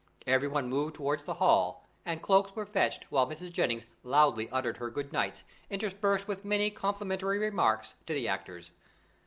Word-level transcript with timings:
Everyone 0.25 0.67
moved 0.67 0.95
towards 0.95 1.25
the 1.25 1.35
hall, 1.35 1.85
and 2.07 2.23
cloaks 2.23 2.55
were 2.55 2.65
fetched 2.65 3.05
while 3.11 3.27
Mrs. 3.29 3.51
Jennings 3.51 3.85
loudly 4.01 4.49
uttered 4.49 4.77
her 4.77 4.89
good 4.89 5.13
nights 5.13 5.43
interspersed 5.69 6.27
with 6.27 6.43
many 6.43 6.71
complimentary 6.71 7.37
remarks 7.37 7.93
to 8.07 8.13
the 8.15 8.27
actors. 8.27 8.71